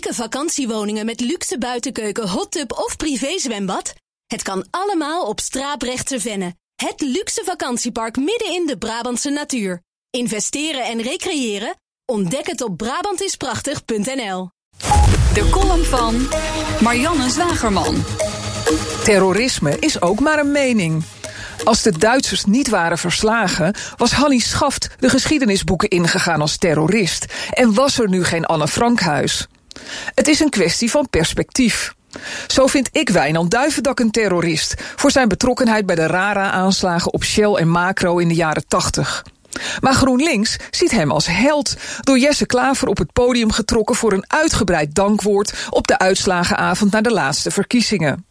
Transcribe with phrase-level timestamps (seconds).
[0.00, 3.94] Unieke vakantiewoningen met luxe buitenkeuken, hot tub of privézwembad?
[4.26, 6.54] Het kan allemaal op Straaprechtse Venne.
[6.74, 9.82] Het luxe vakantiepark midden in de Brabantse natuur.
[10.10, 11.74] Investeren en recreëren?
[12.04, 14.50] Ontdek het op Brabantisprachtig.nl.
[15.34, 16.28] De column van
[16.82, 18.04] Marianne Zwagerman.
[19.04, 21.04] Terrorisme is ook maar een mening.
[21.64, 27.74] Als de Duitsers niet waren verslagen, was Hannie Schaft de geschiedenisboeken ingegaan als terrorist en
[27.74, 29.48] was er nu geen Anne Frankhuis.
[30.14, 31.94] Het is een kwestie van perspectief.
[32.46, 37.52] Zo vind ik Wijnand Duivendak een terrorist voor zijn betrokkenheid bij de RARA-aanslagen op Shell
[37.52, 39.24] en Macro in de jaren 80.
[39.80, 44.24] Maar GroenLinks ziet hem als held, door Jesse Klaver op het podium getrokken voor een
[44.26, 48.24] uitgebreid dankwoord op de uitslagenavond na de laatste verkiezingen.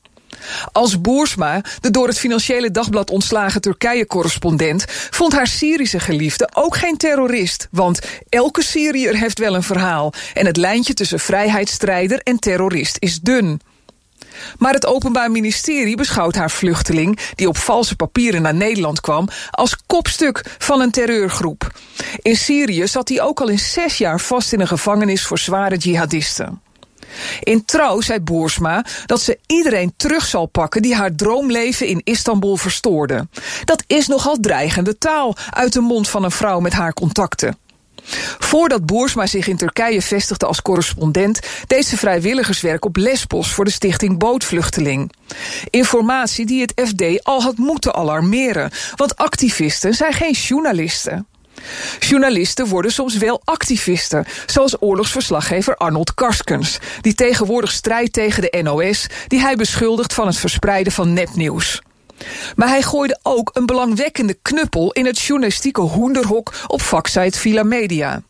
[0.72, 6.98] Als Boersma, de door het Financiële Dagblad ontslagen Turkije-correspondent, vond haar Syrische geliefde ook geen
[6.98, 7.68] terrorist.
[7.72, 10.14] Want elke Syriër heeft wel een verhaal.
[10.34, 13.62] En het lijntje tussen vrijheidsstrijder en terrorist is dun.
[14.58, 19.78] Maar het Openbaar Ministerie beschouwt haar vluchteling, die op valse papieren naar Nederland kwam, als
[19.86, 21.72] kopstuk van een terreurgroep.
[22.22, 25.78] In Syrië zat hij ook al in zes jaar vast in een gevangenis voor zware
[25.78, 26.62] jihadisten.
[27.44, 32.58] In trouw zei Boersma dat ze iedereen terug zal pakken die haar droomleven in Istanbul
[32.58, 33.28] verstoorde.
[33.66, 37.58] Dat is nogal dreigende taal uit de mond van een vrouw met haar contacten.
[38.40, 43.72] Voordat Boersma zich in Turkije vestigde als correspondent, deed ze vrijwilligerswerk op Lesbos voor de
[43.72, 45.12] stichting Bootvluchteling.
[45.70, 51.28] Informatie die het FD al had moeten alarmeren, want activisten zijn geen journalisten.
[52.00, 59.08] Journalisten worden soms wel activisten, zoals oorlogsverslaggever Arnold Karskens, die tegenwoordig strijdt tegen de NOS,
[59.28, 61.82] die hij beschuldigt van het verspreiden van nepnieuws.
[62.56, 68.22] Maar hij gooide ook een belangwekkende knuppel in het journalistieke hoenderhok op vaksite Villa Media.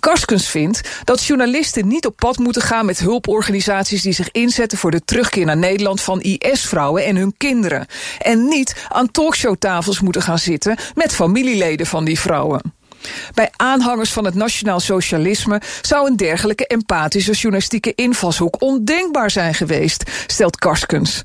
[0.00, 4.90] Karskens vindt dat journalisten niet op pad moeten gaan met hulporganisaties die zich inzetten voor
[4.90, 7.86] de terugkeer naar Nederland van IS-vrouwen en hun kinderen.
[8.18, 12.80] En niet aan talkshowtafels moeten gaan zitten met familieleden van die vrouwen.
[13.34, 20.10] Bij aanhangers van het nationaal socialisme zou een dergelijke empathische journalistieke invalshoek ondenkbaar zijn geweest,
[20.26, 21.22] stelt Karskens.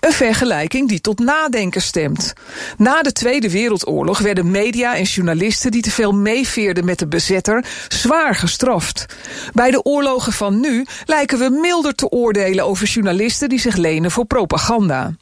[0.00, 2.32] Een vergelijking die tot nadenken stemt.
[2.76, 7.64] Na de Tweede Wereldoorlog werden media en journalisten die te veel meeveerden met de bezetter
[7.88, 9.06] zwaar gestraft.
[9.52, 14.10] Bij de oorlogen van nu lijken we milder te oordelen over journalisten die zich lenen
[14.10, 15.14] voor propaganda.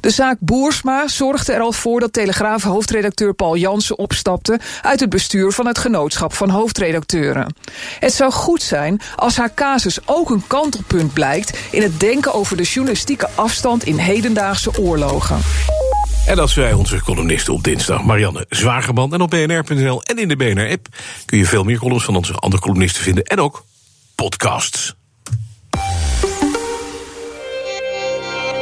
[0.00, 5.52] De zaak Boersma zorgde er al voor dat Telegraaf-hoofdredacteur Paul Jansen opstapte uit het bestuur
[5.52, 7.54] van het genootschap van hoofdredacteuren.
[7.98, 12.56] Het zou goed zijn als haar casus ook een kantelpunt blijkt in het denken over
[12.56, 15.38] de journalistieke afstand in hedendaagse oorlogen.
[16.26, 19.14] En dat wij onze columnisten op dinsdag, Marianne Zwageman.
[19.14, 20.86] En op bnr.nl en in de BNR-app
[21.26, 23.24] kun je veel meer columns van onze andere columnisten vinden.
[23.24, 23.64] En ook
[24.14, 24.94] podcasts.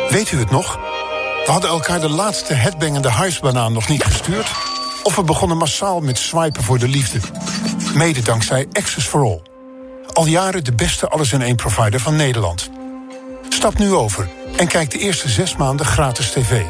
[0.09, 0.88] Weet u het nog?
[1.48, 4.50] We hadden elkaar de laatste headbangende huisbanaan nog niet gestuurd.
[5.03, 7.20] Of we begonnen massaal met swipen voor de liefde.
[7.94, 9.42] Mede dankzij Access for All.
[10.12, 12.70] Al jaren de beste alles-in-één provider van Nederland.
[13.48, 16.62] Stap nu over en kijk de eerste zes maanden gratis tv.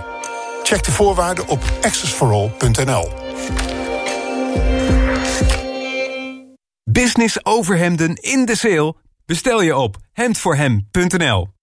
[0.62, 3.08] Check de voorwaarden op accessforall.nl.
[6.84, 8.94] Business overhemden in de sale?
[9.26, 11.57] Bestel je op hemdvoorhem.nl.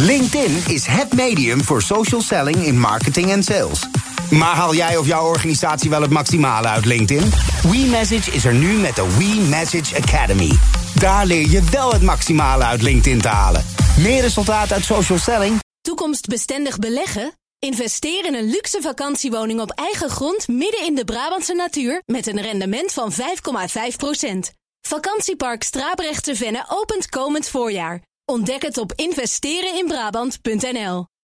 [0.00, 3.88] LinkedIn is het medium voor social selling in marketing en sales.
[4.30, 7.32] Maar haal jij of jouw organisatie wel het maximale uit LinkedIn?
[7.62, 10.58] WeMessage is er nu met de WeMessage Academy.
[10.94, 13.64] Daar leer je wel het maximale uit LinkedIn te halen.
[13.98, 15.58] Meer resultaat uit social selling?
[15.80, 17.32] Toekomstbestendig beleggen?
[17.58, 22.40] Investeer in een luxe vakantiewoning op eigen grond midden in de Brabantse natuur met een
[22.42, 23.16] rendement van 5,5%.
[24.80, 28.08] Vakantiepark Strabrechtse Venne opent komend voorjaar.
[28.30, 31.10] Ontdek het op investereninbrabant.nl